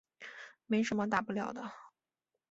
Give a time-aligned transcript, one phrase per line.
[0.65, 1.71] 没什么大不了的